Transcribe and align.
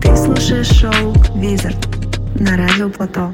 Ты 0.00 0.16
слушаешь 0.16 0.68
шоу 0.68 1.14
«Визард» 1.34 1.76
на 2.40 2.56
радио 2.56 2.88
Плато. 2.88 3.32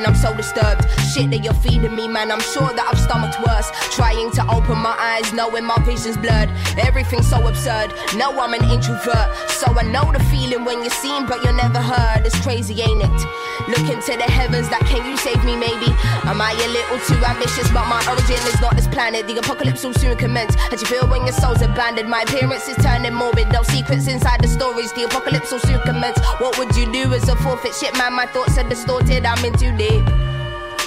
Warning. 0.00 0.06
I'm 0.06 0.20
so 0.20 0.36
disturbed. 0.36 0.88
Shit 1.12 1.30
that 1.30 1.44
you're 1.44 1.54
feeding 1.54 1.94
me, 1.94 2.08
man. 2.08 2.30
I'm 2.30 2.40
sure 2.40 2.68
that 2.68 2.88
I've 2.92 2.98
stomached 2.98 3.40
worse. 3.46 3.70
Trying 3.94 4.30
to 4.32 4.42
open 4.50 4.78
my 4.78 4.96
eyes, 4.98 5.32
knowing 5.32 5.64
my 5.64 5.78
vision's 5.84 6.16
blurred. 6.16 6.50
Everything's 6.78 7.28
so 7.28 7.46
absurd. 7.46 7.92
No, 8.16 8.30
I'm 8.40 8.54
an 8.54 8.64
introvert. 8.70 9.28
So 9.48 9.66
I 9.72 9.82
know 9.82 10.10
the 10.12 10.20
feeling 10.24 10.64
when 10.64 10.80
you're 10.80 10.90
seen, 10.90 11.26
but 11.26 11.42
you're 11.44 11.52
never 11.52 11.80
heard. 11.80 12.26
It's 12.26 12.38
crazy, 12.40 12.80
ain't 12.82 13.02
it? 13.02 13.49
Looking 13.68 14.00
to 14.00 14.16
the 14.16 14.28
heavens, 14.30 14.70
like, 14.70 14.84
can 14.86 15.04
you 15.08 15.16
save 15.16 15.44
me, 15.44 15.56
maybe? 15.56 15.92
Am 16.24 16.40
I 16.40 16.52
a 16.52 16.68
little 16.68 16.98
too 17.06 17.20
ambitious? 17.24 17.70
But 17.70 17.86
my 17.88 18.00
origin 18.08 18.40
is 18.48 18.60
not 18.60 18.76
this 18.76 18.88
planet. 18.88 19.26
The 19.26 19.38
apocalypse 19.38 19.84
will 19.84 19.94
soon 19.94 20.16
commence. 20.16 20.54
How 20.54 20.70
do 20.70 20.76
you 20.76 20.86
feel 20.86 21.08
when 21.08 21.26
your 21.26 21.34
soul's 21.34 21.62
abandoned? 21.62 22.08
My 22.08 22.22
appearance 22.22 22.68
is 22.68 22.76
turning 22.76 23.14
morbid. 23.14 23.52
No 23.52 23.62
secrets 23.62 24.06
inside 24.06 24.40
the 24.40 24.48
stories. 24.48 24.92
The 24.92 25.04
apocalypse 25.04 25.52
will 25.52 25.60
soon 25.60 25.80
commence. 25.80 26.18
What 26.38 26.58
would 26.58 26.74
you 26.76 26.90
do 26.92 27.12
as 27.12 27.28
a 27.28 27.36
forfeit? 27.36 27.74
Shit, 27.74 27.96
man, 27.96 28.14
my 28.14 28.26
thoughts 28.26 28.58
are 28.58 28.68
distorted. 28.68 29.24
I'm 29.24 29.44
in 29.44 29.52
too 29.54 29.76
deep. 29.76 30.04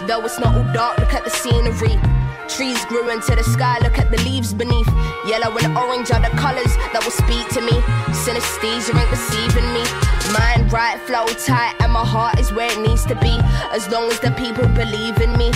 Though 0.07 0.25
it's 0.25 0.39
not 0.39 0.55
all 0.55 0.73
dark, 0.73 0.97
look 0.97 1.13
at 1.13 1.23
the 1.23 1.29
scenery. 1.29 2.22
Trees 2.55 2.85
grew 2.85 3.09
into 3.09 3.35
the 3.35 3.43
sky, 3.43 3.79
look 3.81 3.97
at 3.97 4.11
the 4.11 4.17
leaves 4.21 4.53
beneath. 4.53 4.87
Yellow 5.25 5.57
and 5.57 5.75
orange 5.75 6.11
are 6.11 6.21
the 6.21 6.29
colors 6.37 6.75
that 6.93 7.01
will 7.03 7.09
speak 7.09 7.49
to 7.49 7.61
me. 7.61 7.81
Synesthesia 8.13 8.93
ain't 8.93 9.09
deceiving 9.09 9.65
me. 9.73 9.81
Mind 10.37 10.71
right, 10.71 10.99
flow 11.01 11.25
tight, 11.33 11.73
and 11.81 11.91
my 11.91 12.05
heart 12.05 12.39
is 12.39 12.53
where 12.53 12.71
it 12.71 12.79
needs 12.79 13.05
to 13.07 13.15
be. 13.15 13.33
As 13.73 13.89
long 13.89 14.05
as 14.11 14.19
the 14.19 14.29
people 14.37 14.67
believe 14.67 15.17
in 15.19 15.33
me. 15.35 15.49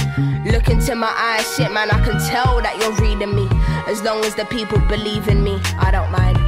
Look 0.50 0.70
into 0.70 0.96
my 0.96 1.14
eyes, 1.16 1.46
shit, 1.56 1.72
man, 1.72 1.92
I 1.92 2.04
can 2.04 2.18
tell 2.30 2.62
that 2.62 2.76
you're 2.82 2.98
reading 2.98 3.36
me. 3.36 3.48
As 3.86 4.02
long 4.02 4.26
as 4.26 4.34
the 4.34 4.46
people 4.46 4.80
believe 4.88 5.28
in 5.28 5.44
me, 5.44 5.62
I 5.78 5.92
don't 5.92 6.12
mind. 6.12 6.47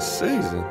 Holiday 0.00 0.40
season. 0.40 0.62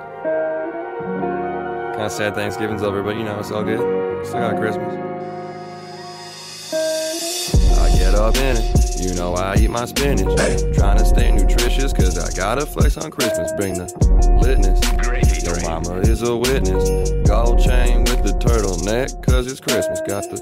Kind 1.94 2.02
of 2.02 2.12
sad 2.12 2.36
Thanksgiving's 2.36 2.84
over, 2.84 3.04
but 3.04 3.16
you 3.16 3.24
know, 3.24 3.40
it's 3.40 3.52
all 3.52 3.64
good. 3.64 4.26
Still 4.26 4.40
got 4.40 4.58
Christmas. 4.58 4.94
I 7.80 7.98
get 7.98 8.16
up 8.16 8.36
in 8.36 8.58
it. 8.58 9.00
You 9.00 9.14
know 9.16 9.34
I 9.36 9.56
eat 9.56 9.70
my 9.70 9.86
spinach. 9.86 10.36
Trying 10.76 10.98
to 10.98 11.06
stay 11.06 11.32
nutritious, 11.32 11.94
cause 11.94 12.18
I 12.18 12.36
gotta 12.36 12.66
flex 12.66 12.98
on 12.98 13.12
Christmas. 13.12 13.52
Bring 13.54 13.76
the 13.76 13.86
litness. 14.42 14.80
Your 15.44 15.62
mama 15.70 16.02
is 16.02 16.22
a 16.22 16.36
witness. 16.36 17.12
Gold 17.28 17.60
chain 17.60 18.04
with 18.04 18.24
the 18.24 18.34
turtleneck, 18.40 19.24
cause 19.26 19.48
it's 19.50 19.60
Christmas. 19.62 20.02
Got 20.02 20.24
the 20.24 20.40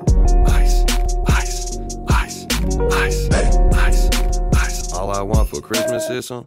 ice, 0.50 0.84
ice, 1.28 1.78
ice, 2.08 2.48
ice, 2.94 3.30
ice, 3.76 4.10
ice. 4.56 4.94
All 4.94 5.12
I 5.12 5.22
want 5.22 5.50
for 5.50 5.62
Christmas 5.62 6.10
is 6.10 6.26
some 6.26 6.46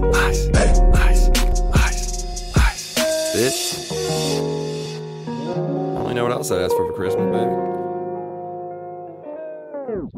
ice, 0.00 0.48
ice, 0.54 0.80
ice, 0.94 1.28
ice. 1.74 2.94
Bitch. 3.34 3.92
I 5.26 6.04
don't 6.04 6.14
know 6.14 6.22
what 6.24 6.32
else 6.32 6.50
I 6.50 6.62
asked 6.62 6.76
for 6.76 6.86
for 6.88 6.94
Christmas, 6.94 7.26
baby. 7.30 7.72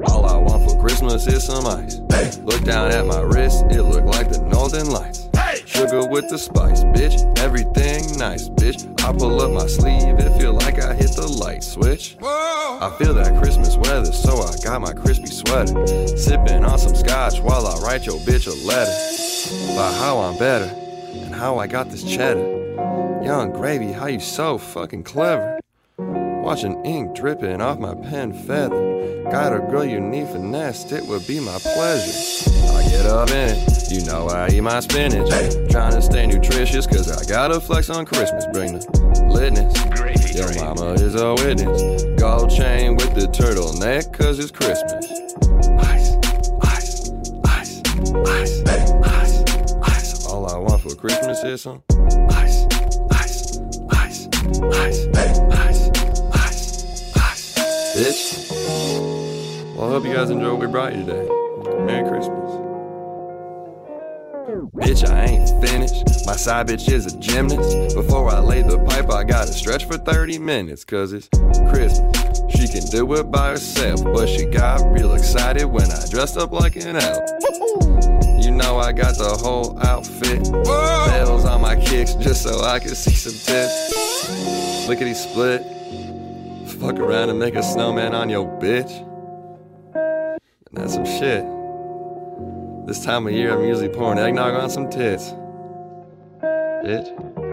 All 0.06 0.26
I 0.26 0.36
want 0.36 0.70
for 0.70 0.80
Christmas 0.80 1.26
is 1.26 1.44
some 1.44 1.66
ice. 1.66 2.00
Hey. 2.10 2.30
Look 2.42 2.62
down 2.64 2.90
at 2.90 3.06
my 3.06 3.20
wrist, 3.20 3.64
it 3.70 3.82
look 3.82 4.04
like 4.04 4.30
the 4.30 4.40
Northern 4.42 4.90
Lights. 4.90 5.28
Hey. 5.34 5.62
Sugar 5.66 6.06
with 6.08 6.28
the 6.28 6.38
spice, 6.38 6.84
bitch. 6.84 7.38
Everything 7.38 8.16
nice, 8.18 8.48
bitch. 8.48 8.88
I 9.04 9.12
pull 9.12 9.40
up 9.40 9.50
my 9.50 9.66
sleeve, 9.66 10.18
it 10.18 10.40
feel 10.40 10.54
like 10.54 10.80
I 10.80 10.94
hit 10.94 11.12
the 11.16 11.26
light 11.26 11.62
switch. 11.62 12.16
Whoa. 12.20 12.78
I 12.80 12.90
feel 12.98 13.14
that 13.14 13.36
Christmas 13.42 13.76
weather, 13.76 14.12
so 14.12 14.42
I 14.42 14.56
got 14.62 14.80
my 14.80 14.92
crispy 14.92 15.26
sweater. 15.26 15.86
Sipping 16.16 16.64
on 16.64 16.78
some 16.78 16.94
scotch 16.94 17.40
while 17.40 17.66
I 17.66 17.78
write 17.80 18.06
your 18.06 18.18
bitch 18.20 18.46
a 18.46 18.66
letter. 18.66 19.33
About 19.72 19.94
how 19.94 20.18
I'm 20.18 20.38
better, 20.38 20.72
and 21.12 21.34
how 21.34 21.58
I 21.58 21.66
got 21.66 21.90
this 21.90 22.02
cheddar. 22.02 22.62
Yung 23.22 23.52
Gravy, 23.52 23.92
how 23.92 24.06
you 24.06 24.20
so 24.20 24.58
fucking 24.58 25.04
clever. 25.04 25.60
Watching 25.98 26.84
ink 26.84 27.14
dripping 27.14 27.60
off 27.60 27.78
my 27.78 27.94
pen 27.94 28.32
feather. 28.32 29.24
Got 29.30 29.54
a 29.54 29.58
girl 29.58 29.84
you 29.84 30.00
need 30.00 30.28
finessed, 30.28 30.92
it 30.92 31.06
would 31.06 31.26
be 31.26 31.40
my 31.40 31.58
pleasure. 31.58 32.50
I 32.72 32.82
get 32.88 33.06
up 33.06 33.30
in 33.30 33.56
it, 33.56 33.90
you 33.90 34.04
know 34.04 34.28
I 34.28 34.48
eat 34.50 34.60
my 34.60 34.80
spinach. 34.80 35.30
Trying 35.70 35.92
to 35.92 36.02
stay 36.02 36.26
nutritious, 36.26 36.86
cause 36.86 37.10
I 37.10 37.24
gotta 37.28 37.60
flex 37.60 37.90
on 37.90 38.04
Christmas. 38.06 38.46
Bring 38.52 38.74
the 38.74 38.80
litness. 39.28 39.74
Your 40.34 40.52
mama 40.64 40.92
is 40.94 41.14
a 41.14 41.34
witness. 41.34 42.04
Gold 42.20 42.50
chain 42.50 42.96
with 42.96 43.14
the 43.14 43.26
turtleneck, 43.28 44.12
cause 44.12 44.38
it's 44.38 44.50
Christmas. 44.50 45.06
Ice, 45.80 46.16
ice, 46.26 46.50
ice, 46.62 47.10
ice, 47.44 47.82
ice, 48.26 48.60
ice. 48.60 48.63
All 50.94 51.00
I 51.00 51.00
want 51.00 51.00
for 51.00 51.08
Christmas 51.08 51.44
is 51.44 51.62
some 51.62 51.82
ice, 52.30 52.66
ice, 53.10 53.58
ice, 53.90 54.28
ice, 54.72 55.08
ice, 55.14 55.90
ice, 56.32 56.68
ice. 57.16 57.96
Bitch. 57.96 58.50
Well, 59.76 59.88
I 59.88 59.90
hope 59.90 60.04
you 60.04 60.12
guys 60.12 60.30
enjoy 60.30 60.52
what 60.52 60.60
we 60.60 60.66
brought 60.66 60.94
you 60.94 61.04
today. 61.04 61.28
Merry 61.84 62.08
Christmas. 62.08 62.50
Bitch, 64.74 65.08
I 65.08 65.24
ain't 65.24 65.64
finished. 65.64 66.26
My 66.26 66.36
side 66.36 66.68
bitch 66.68 66.90
is 66.90 67.12
a 67.12 67.18
gymnast. 67.18 67.96
Before 67.96 68.30
I 68.30 68.40
lay 68.40 68.62
the 68.62 68.78
pipe, 68.84 69.10
I 69.10 69.24
gotta 69.24 69.52
stretch 69.52 69.86
for 69.86 69.96
30 69.96 70.38
minutes, 70.38 70.84
cause 70.84 71.12
it's 71.12 71.28
Christmas. 71.70 72.42
She 72.50 72.68
can 72.68 72.88
do 72.90 73.12
it 73.14 73.30
by 73.30 73.50
herself, 73.50 74.04
but 74.04 74.28
she 74.28 74.44
got 74.46 74.80
real 74.92 75.14
excited 75.14 75.64
when 75.64 75.90
I 75.90 76.06
dressed 76.08 76.36
up 76.36 76.52
like 76.52 76.76
an 76.76 76.96
elf. 76.96 77.63
Know 78.54 78.78
I 78.78 78.92
got 78.92 79.18
the 79.18 79.36
whole 79.36 79.76
outfit. 79.80 80.44
Bells 80.52 81.44
on 81.44 81.60
my 81.60 81.74
kicks 81.74 82.14
just 82.14 82.44
so 82.44 82.60
I 82.62 82.78
can 82.78 82.94
see 82.94 83.10
some 83.10 83.32
tits. 83.32 84.88
Lickety 84.88 85.12
split. 85.12 85.62
Fuck 86.78 87.00
around 87.00 87.30
and 87.30 87.38
make 87.38 87.56
a 87.56 87.62
snowman 87.62 88.14
on 88.14 88.30
your 88.30 88.46
bitch. 88.60 88.90
And 89.94 90.38
that's 90.72 90.94
some 90.94 91.04
shit. 91.04 91.44
This 92.86 93.04
time 93.04 93.26
of 93.26 93.32
year, 93.32 93.52
I'm 93.52 93.64
usually 93.64 93.88
pouring 93.88 94.20
eggnog 94.20 94.54
on 94.54 94.70
some 94.70 94.88
tits. 94.88 95.32
Bitch. 96.40 97.43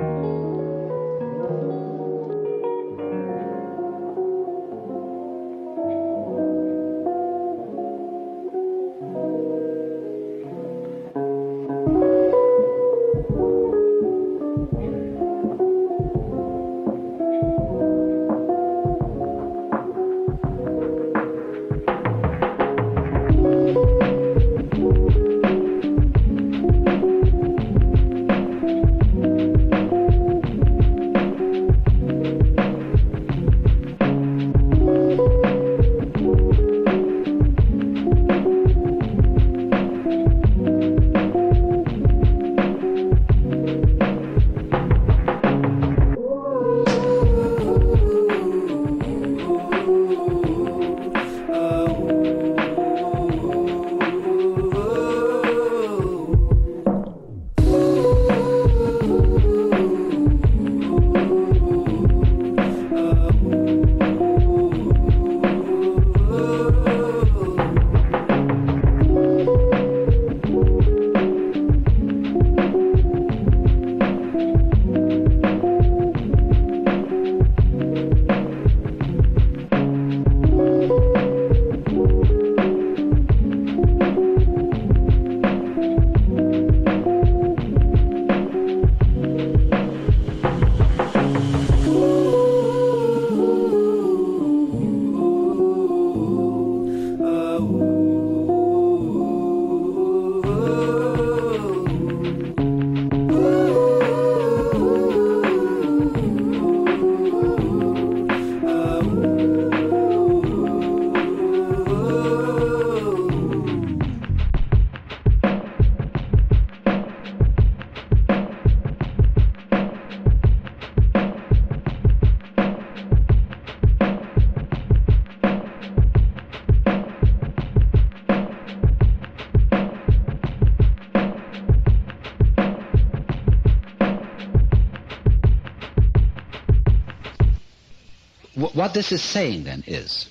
What 138.91 138.95
this 138.95 139.13
is 139.13 139.21
saying 139.21 139.63
then 139.63 139.86
is 139.88 140.27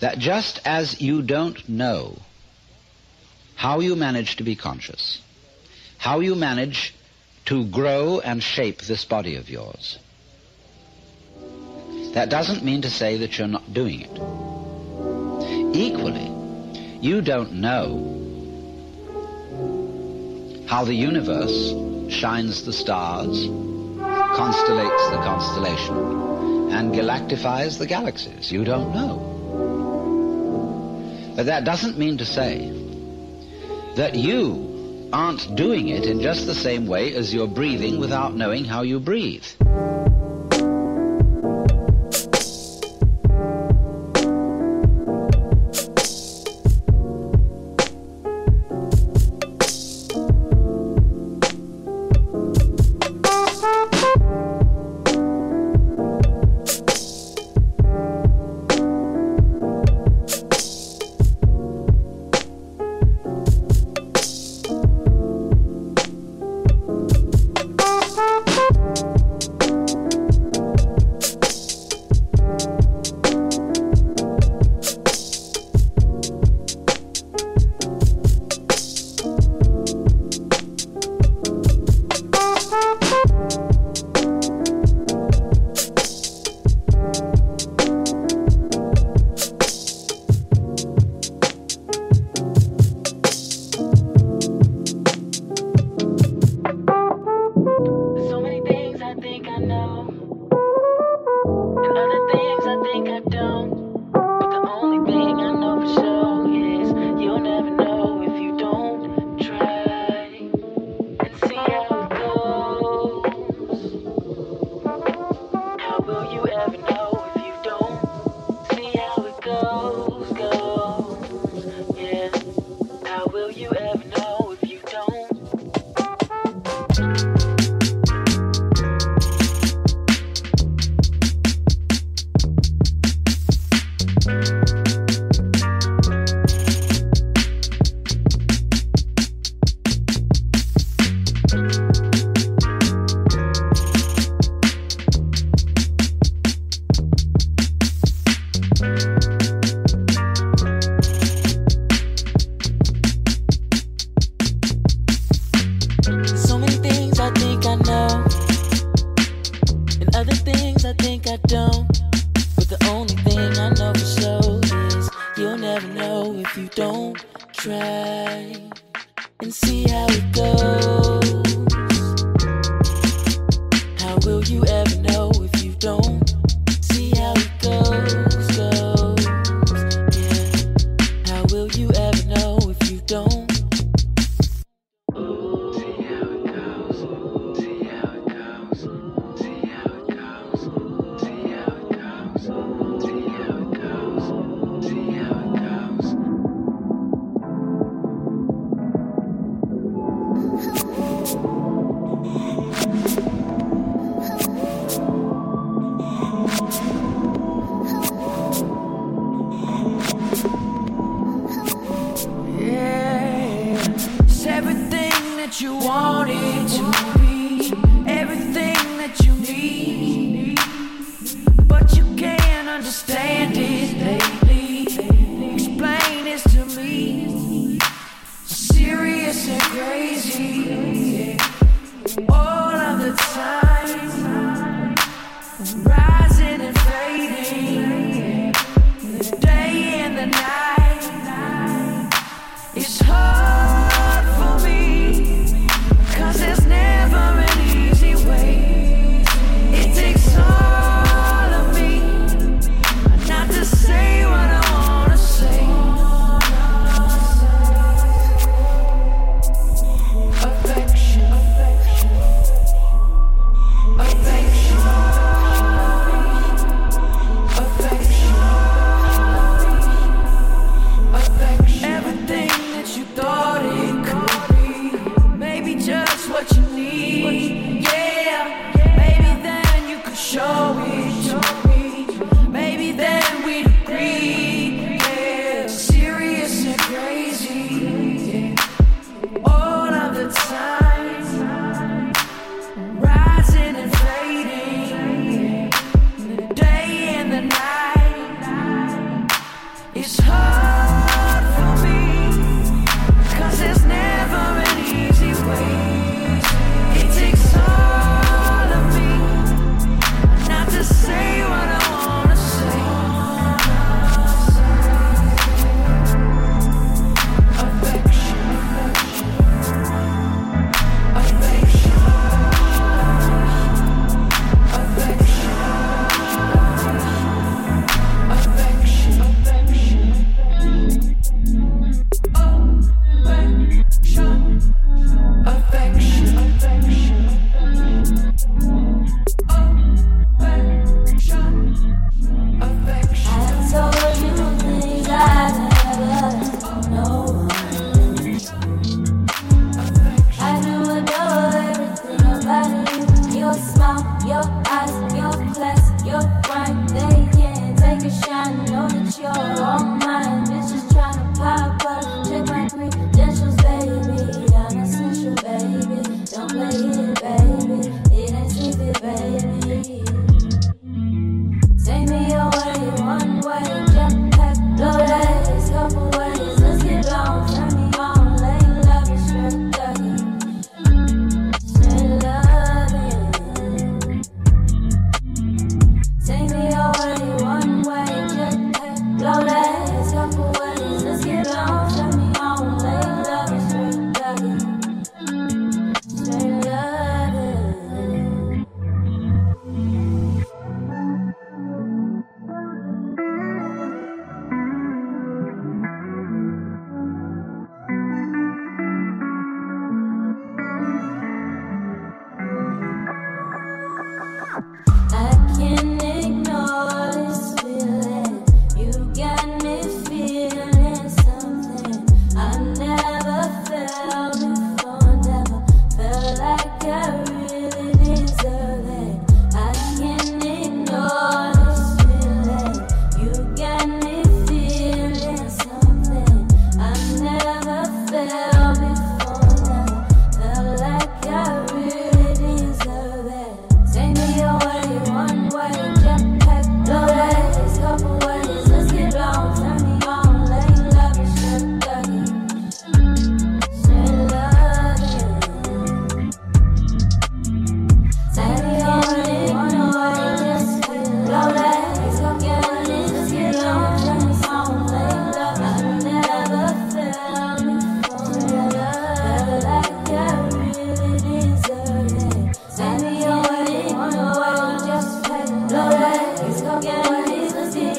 that 0.00 0.18
just 0.18 0.58
as 0.64 0.98
you 0.98 1.20
don't 1.20 1.68
know 1.68 2.16
how 3.56 3.80
you 3.80 3.94
manage 3.94 4.36
to 4.36 4.42
be 4.42 4.56
conscious, 4.56 5.20
how 5.98 6.20
you 6.20 6.34
manage 6.34 6.94
to 7.44 7.66
grow 7.66 8.20
and 8.20 8.42
shape 8.42 8.80
this 8.80 9.04
body 9.04 9.36
of 9.36 9.50
yours, 9.50 9.98
that 12.14 12.30
doesn't 12.30 12.64
mean 12.64 12.80
to 12.80 12.88
say 12.88 13.18
that 13.18 13.36
you're 13.36 13.46
not 13.46 13.74
doing 13.74 14.00
it. 14.00 15.76
Equally, 15.76 16.32
you 17.02 17.20
don't 17.20 17.52
know 17.52 18.16
how 20.66 20.86
the 20.86 20.94
universe 20.94 21.74
shines 22.10 22.64
the 22.64 22.72
stars, 22.72 23.46
constellates 24.40 25.10
the 25.10 25.18
constellation, 25.18 26.29
and 26.70 26.94
galactifies 26.94 27.78
the 27.78 27.86
galaxies. 27.86 28.50
You 28.50 28.64
don't 28.64 28.94
know. 28.94 29.36
But 31.36 31.46
that 31.46 31.64
doesn't 31.64 31.98
mean 31.98 32.18
to 32.18 32.24
say 32.24 32.70
that 33.96 34.14
you 34.14 35.08
aren't 35.12 35.56
doing 35.56 35.88
it 35.88 36.04
in 36.04 36.20
just 36.20 36.46
the 36.46 36.54
same 36.54 36.86
way 36.86 37.14
as 37.14 37.34
you're 37.34 37.48
breathing 37.48 37.98
without 37.98 38.34
knowing 38.34 38.64
how 38.64 38.82
you 38.82 39.00
breathe. 39.00 39.44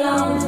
don't 0.02 0.41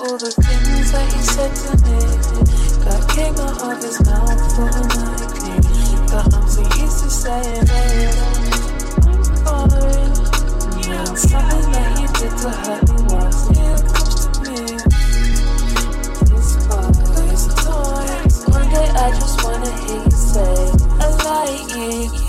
all 0.00 0.16
the 0.16 0.30
things 0.30 0.92
that 0.92 1.06
you 1.12 1.22
said 1.22 1.52
to 1.62 1.70
me. 1.84 1.98
God 2.84 3.02
came 3.10 3.36
out 3.36 3.60
of 3.62 3.82
his 3.82 3.98
mouth 4.06 4.40
for 4.56 4.68
a 4.68 4.82
night. 4.88 5.62
The 6.08 6.18
arms 6.32 6.56
he 6.56 6.64
used 6.82 7.02
to 7.04 7.10
say 7.10 7.40
it 7.40 7.68
I'm 9.06 9.24
sorry. 9.24 10.00
Yeah, 10.86 11.04
something 11.14 11.72
that 11.72 11.90
you 12.00 12.08
did 12.16 12.34
to 12.40 12.50
hurt 12.50 12.82
me 12.88 12.96
was 13.12 13.50
it 13.50 13.80
comes 13.92 14.14
to 14.24 14.28
me. 14.48 14.58
It's 16.36 16.52
always 16.72 17.44
time. 17.60 18.28
One 18.52 18.68
day 18.70 18.88
I 18.88 19.10
just 19.10 19.44
wanna 19.44 19.72
hear 19.84 20.04
you 20.04 20.10
say, 20.10 20.54
I 21.00 21.08
like 21.24 21.76
you. 21.76 22.21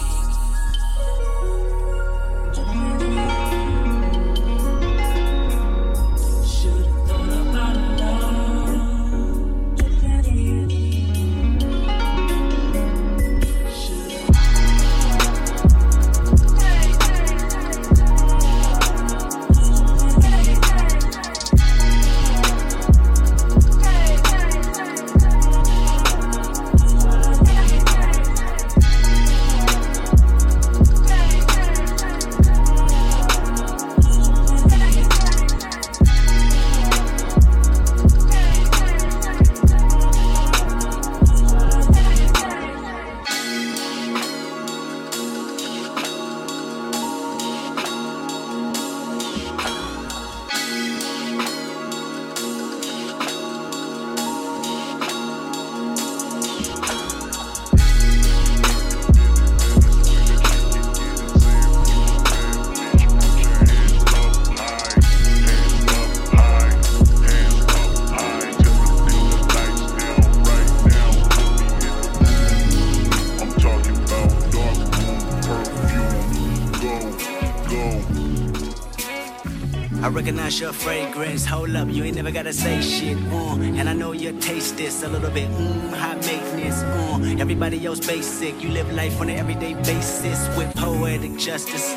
Gotta 82.32 82.54
say 82.54 82.82
shit, 82.82 83.18
uh, 83.32 83.56
and 83.56 83.90
I 83.90 83.94
know 83.94 84.12
you 84.12 84.32
taste 84.40 84.78
this 84.78 85.02
a 85.02 85.08
little 85.08 85.32
bit, 85.32 85.50
mm, 85.50 85.94
high 85.94 86.14
maintenance, 86.16 86.84
uh, 86.84 87.42
everybody 87.42 87.84
else 87.86 88.00
basic, 88.00 88.62
you 88.62 88.70
live 88.70 88.92
life 88.94 89.20
on 89.20 89.30
an 89.30 89.38
everyday 89.38 89.74
basis 89.74 90.56
with 90.56 90.72
poetic 90.76 91.36
justice, 91.38 91.96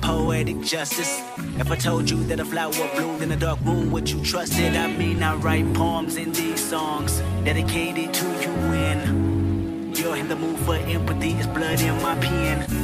poetic 0.00 0.60
justice. 0.60 1.20
If 1.58 1.72
I 1.72 1.76
told 1.76 2.08
you 2.08 2.22
that 2.24 2.38
a 2.38 2.44
flower 2.44 2.72
bloomed 2.94 3.22
in 3.22 3.32
a 3.32 3.36
dark 3.36 3.58
room, 3.64 3.90
would 3.90 4.08
you 4.08 4.22
trust 4.22 4.58
it? 4.60 4.76
I 4.76 4.86
mean, 4.86 5.20
I 5.20 5.34
write 5.34 5.74
poems 5.74 6.16
in 6.16 6.32
these 6.32 6.60
songs 6.60 7.18
dedicated 7.44 8.14
to 8.14 8.26
you 8.42 8.52
when 8.70 9.94
you're 9.96 10.16
in 10.16 10.28
the 10.28 10.36
mood 10.36 10.58
for 10.60 10.76
empathy, 10.76 11.32
it's 11.32 11.48
blood 11.48 11.80
in 11.80 12.00
my 12.02 12.14
pen. 12.20 12.77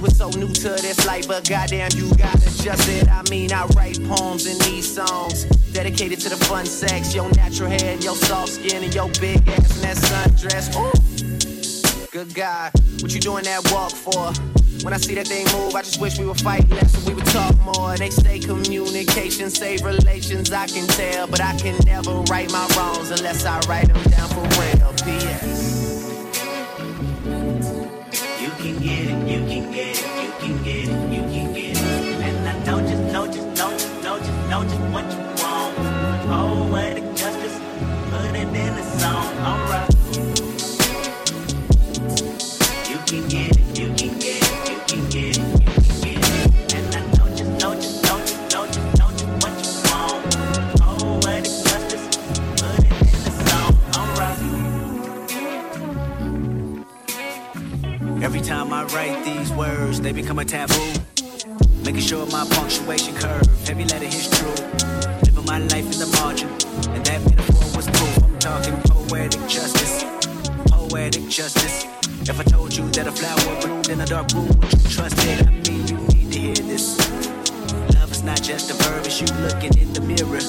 Were 0.00 0.08
so 0.08 0.30
new 0.30 0.48
to 0.48 0.70
this 0.80 1.06
life, 1.06 1.28
but 1.28 1.46
goddamn, 1.46 1.90
you 1.94 2.08
got 2.14 2.34
adjusted. 2.36 3.06
I 3.08 3.22
mean, 3.28 3.52
I 3.52 3.66
write 3.76 4.02
poems 4.04 4.46
in 4.46 4.58
these 4.60 4.94
songs 4.94 5.44
dedicated 5.72 6.18
to 6.20 6.30
the 6.30 6.36
fun 6.46 6.64
sex, 6.64 7.14
your 7.14 7.30
natural 7.32 7.68
hair, 7.68 7.98
your 7.98 8.16
soft 8.16 8.52
skin, 8.52 8.82
and 8.82 8.94
your 8.94 9.08
big 9.20 9.46
ass 9.46 9.76
and 9.76 9.84
that 9.84 9.96
sundress. 9.98 10.72
Ooh, 10.74 12.08
good 12.12 12.34
God, 12.34 12.72
what 13.02 13.12
you 13.12 13.20
doing 13.20 13.44
that 13.44 13.70
walk 13.70 13.92
for? 13.92 14.32
When 14.82 14.94
I 14.94 14.96
see 14.96 15.14
that 15.16 15.28
thing 15.28 15.44
move, 15.52 15.74
I 15.74 15.82
just 15.82 16.00
wish 16.00 16.18
we 16.18 16.24
would 16.24 16.40
fight 16.40 16.66
less 16.70 16.94
and 16.96 17.06
we 17.06 17.12
would 17.12 17.26
talk 17.26 17.54
more. 17.58 17.94
They 17.98 18.08
say 18.08 18.38
communication 18.38 19.50
save 19.50 19.82
relations, 19.82 20.50
I 20.50 20.66
can 20.66 20.86
tell, 20.88 21.26
but 21.26 21.42
I 21.42 21.54
can 21.58 21.76
never 21.84 22.22
right 22.32 22.50
my 22.50 22.66
wrongs 22.74 23.10
unless 23.10 23.44
I 23.44 23.60
write 23.68 23.92
them 23.92 24.02
down 24.04 24.30
for 24.30 24.40
real. 24.60 24.94
P.S. 25.04 25.59
Every 58.22 58.42
time 58.42 58.70
I 58.70 58.84
write 58.84 59.24
these 59.24 59.50
words, 59.52 59.98
they 59.98 60.12
become 60.12 60.38
a 60.38 60.44
taboo. 60.44 60.92
Making 61.84 62.02
sure 62.02 62.26
my 62.26 62.44
punctuation 62.50 63.14
curve, 63.14 63.48
every 63.70 63.84
letter 63.84 64.04
hits 64.04 64.28
true. 64.28 64.52
Living 65.24 65.46
my 65.46 65.58
life 65.58 65.86
in 65.86 65.98
the 65.98 66.08
margin, 66.20 66.48
and 66.94 67.04
that 67.06 67.24
metaphor 67.24 67.64
was 67.74 67.86
proof. 67.86 68.22
I'm 68.22 68.38
talking 68.38 68.76
poetic 68.84 69.40
justice, 69.48 70.04
poetic 70.68 71.30
justice. 71.30 71.86
If 72.28 72.38
I 72.38 72.42
told 72.44 72.76
you 72.76 72.86
that 72.90 73.06
a 73.06 73.12
flower 73.12 73.60
bloomed 73.62 73.88
in 73.88 74.02
a 74.02 74.06
dark 74.06 74.30
room, 74.34 74.48
would 74.48 74.70
you 74.70 74.90
trust 74.90 75.16
it? 75.26 75.46
I 75.46 75.50
mean, 75.50 75.86
you 75.88 75.96
need 76.12 76.30
to 76.30 76.38
hear 76.38 76.54
this. 76.54 76.98
Love 77.94 78.12
is 78.12 78.22
not 78.22 78.42
just 78.42 78.70
a 78.70 78.74
verb, 78.74 79.06
it's 79.06 79.18
you 79.22 79.28
looking 79.40 79.72
in 79.78 79.94
the 79.94 80.02
mirror. 80.02 80.44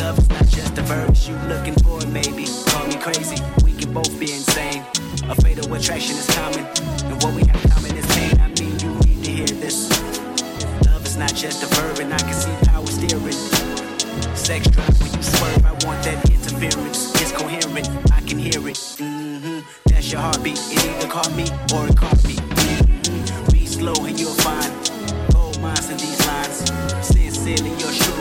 Love 0.00 0.18
is 0.18 0.28
not 0.30 0.48
just 0.48 0.78
a 0.78 0.82
verb, 0.82 1.10
it's 1.10 1.28
you 1.28 1.36
looking 1.46 1.74
for 1.84 2.00
it, 2.00 2.08
maybe. 2.08 2.46
Call 2.72 2.86
me 2.86 2.96
crazy, 2.96 3.36
we 3.64 3.74
can 3.74 3.92
both 3.92 4.18
be 4.18 4.32
insane. 4.32 4.82
A 5.26 5.34
fatal 5.36 5.72
attraction 5.72 6.16
is 6.16 6.26
common, 6.26 6.66
and 7.10 7.22
what 7.22 7.34
we 7.34 7.44
have 7.46 7.62
common 7.70 7.96
is 7.96 8.06
pain. 8.14 8.38
I 8.40 8.48
mean, 8.60 8.78
you 8.78 8.90
need 9.06 9.24
to 9.24 9.30
hear 9.30 9.46
this. 9.46 9.88
Love 10.86 11.04
is 11.06 11.16
not 11.16 11.34
just 11.34 11.62
a 11.62 11.66
verb, 11.74 11.98
and 12.00 12.12
I 12.12 12.18
can 12.18 12.34
see 12.34 12.52
power 12.66 12.86
steering. 12.86 13.32
Sex 14.36 14.68
drive 14.68 15.00
when 15.00 15.12
you 15.14 15.22
swerve, 15.22 15.64
I 15.64 15.72
want 15.86 16.04
that 16.04 16.28
interference. 16.30 17.10
It's 17.22 17.32
coherent, 17.32 17.88
I 18.12 18.20
can 18.20 18.38
hear 18.38 18.68
it. 18.68 18.76
Mm-hmm. 18.76 19.60
That's 19.86 20.12
your 20.12 20.20
heartbeat. 20.20 20.58
It 20.58 20.84
either 20.84 21.08
caught 21.08 21.34
me 21.34 21.44
or 21.74 21.88
it 21.88 21.96
caught 21.96 22.22
me. 22.24 22.34
Mm-hmm. 22.34 23.50
Be 23.50 23.64
slow 23.64 24.04
and 24.04 24.20
you'll 24.20 24.34
find 24.44 24.70
gold 25.32 25.58
mines 25.62 25.88
in 25.88 25.96
these 25.96 26.26
lines. 26.26 26.70
Sincerely, 27.06 27.70
you're 27.80 27.92
sure. 27.92 28.13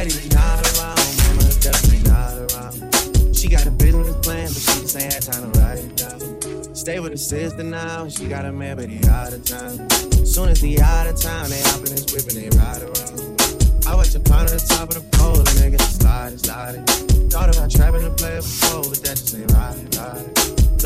Daddy's 0.00 0.34
not 0.34 0.78
around, 0.78 0.96
mama 1.28 1.42
definitely 1.60 2.08
not 2.08 2.32
around. 2.32 3.36
She 3.36 3.48
got 3.48 3.66
a 3.66 3.70
business 3.70 4.16
plan, 4.24 4.46
but 4.46 4.56
she 4.56 4.80
just 4.80 4.96
ain't 4.96 5.12
had 5.12 5.22
time 5.22 5.52
to 5.52 5.60
write 5.60 5.78
it 5.78 5.94
down. 5.94 6.74
Stay 6.74 7.00
with 7.00 7.12
her 7.12 7.18
sister 7.18 7.62
now, 7.62 8.08
she 8.08 8.26
got 8.26 8.46
a 8.46 8.50
man, 8.50 8.78
but 8.78 8.88
he 8.88 9.06
out 9.06 9.34
of 9.34 9.44
town. 9.44 9.90
Soon 10.24 10.48
as 10.48 10.62
he 10.62 10.80
out 10.80 11.06
of 11.06 11.20
town, 11.20 11.50
they 11.50 11.60
hop 11.60 11.80
in 11.80 11.92
his 11.92 12.06
whip 12.14 12.26
and 12.34 12.50
they 12.50 12.56
ride 12.56 12.80
around. 12.80 13.29
I 13.90 13.94
watch 13.96 14.12
her 14.12 14.20
climb 14.20 14.46
to 14.46 14.54
the 14.54 14.62
top 14.62 14.88
of 14.90 15.02
the 15.02 15.18
pole, 15.18 15.42
and 15.42 15.74
get 15.74 15.82
sliding, 15.82 16.38
sliding. 16.38 16.86
Thought 17.26 17.50
about 17.50 17.70
trapping 17.72 18.06
to 18.06 18.10
play 18.14 18.36
before, 18.36 18.86
but 18.86 19.02
that 19.02 19.18
just 19.18 19.34
ain't 19.34 19.50
right, 19.50 19.74
right. 19.98 20.30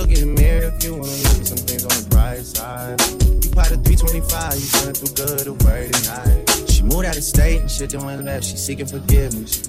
Look 0.01 0.09
in 0.09 0.25
the 0.25 0.33
mirror 0.41 0.73
if 0.73 0.81
you 0.81 0.97
wanna 0.97 1.13
look 1.13 1.37
at 1.37 1.45
some 1.45 1.61
things 1.69 1.85
on 1.85 1.93
the 2.01 2.09
bright 2.09 2.41
side. 2.41 2.97
You 3.45 3.53
caught 3.53 3.69
a 3.69 3.77
325, 3.77 4.57
you 4.57 4.69
feeling 4.73 4.97
too 4.97 5.13
good 5.21 5.45
to 5.45 5.53
worry 5.69 5.93
tonight. 5.93 6.49
She 6.65 6.81
moved 6.81 7.05
out 7.05 7.21
of 7.21 7.25
state 7.29 7.61
and 7.61 7.71
shit 7.71 7.93
that 7.93 8.01
went 8.01 8.25
left, 8.25 8.49
she 8.49 8.57
seeking 8.57 8.89
forgiveness. 8.89 9.69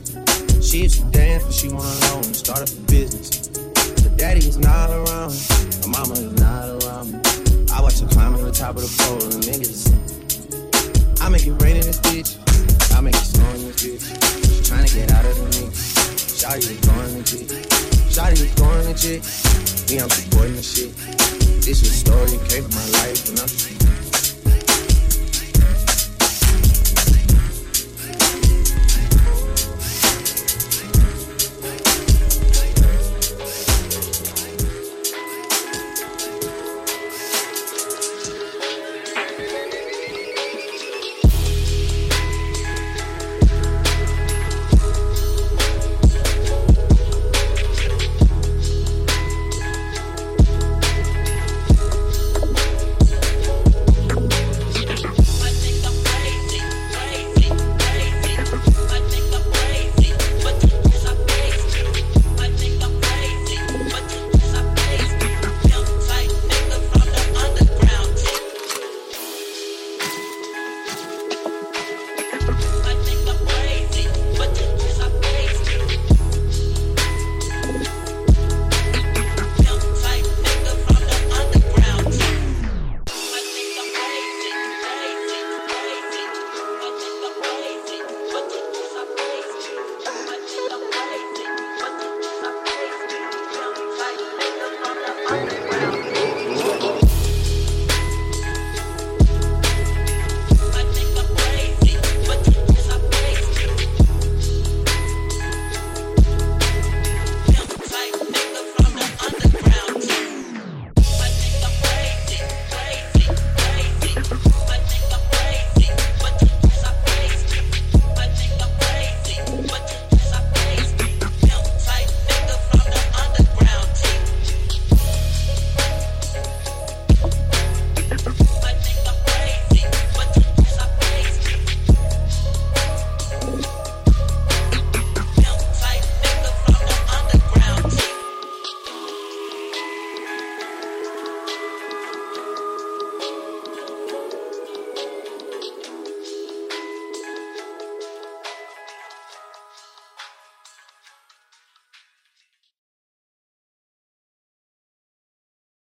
She 0.63 0.87
used 0.87 1.03
to 1.03 1.05
dance, 1.11 1.43
but 1.43 1.51
she 1.51 1.67
went 1.67 1.91
alone 2.07 2.23
and 2.31 2.39
start 2.39 2.63
up 2.63 2.71
a 2.71 2.79
business. 2.87 3.51
Her 3.99 4.15
daddy 4.15 4.47
is 4.47 4.55
not 4.55 4.87
around, 4.95 5.35
her 5.83 5.91
mama 5.91 6.15
is 6.15 6.31
not 6.39 6.71
around. 6.71 7.19
I 7.67 7.83
watch 7.83 7.99
her 7.99 8.07
climb 8.07 8.31
to 8.39 8.47
the 8.47 8.55
top 8.55 8.79
of 8.79 8.87
the 8.87 8.91
pole, 9.03 9.27
and 9.27 9.43
niggas. 9.43 9.91
I 11.19 11.27
make 11.27 11.43
it 11.43 11.59
rain 11.59 11.75
in 11.75 11.83
this 11.83 11.99
bitch. 11.99 12.39
I 12.95 13.01
make 13.01 13.13
it 13.13 13.27
snow 13.27 13.49
in 13.49 13.67
this 13.67 13.83
bitch. 13.83 14.07
She 14.47 14.61
tryna 14.71 14.95
get 14.95 15.11
out 15.11 15.25
of 15.25 15.35
the 15.35 15.43
mix. 15.51 15.93
Shotty 16.39 16.71
is 16.71 16.79
going 16.87 17.17
legit. 17.17 17.47
Shotty 18.07 18.39
is 18.39 18.55
going 18.55 18.87
legit. 18.87 19.19
Me, 19.91 19.99
I'm 19.99 20.09
supporting 20.09 20.55
this 20.55 20.71
shit. 20.71 20.95
This 21.59 21.83
is 21.83 21.91
a 21.91 21.95
story, 22.07 22.39
came 22.47 22.63
from 22.63 22.75
my 22.79 22.87
life, 23.03 23.27
and 23.27 23.39
I'm 23.39 23.51
just 23.51 24.04